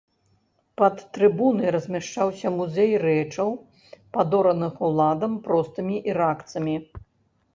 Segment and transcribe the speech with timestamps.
[0.81, 3.49] Пад трыбунай размяшчаўся музей рэчаў,
[4.17, 6.75] падораных уладам простымі іракцамі.